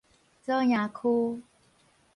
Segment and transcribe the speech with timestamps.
[0.43, 1.43] 左營區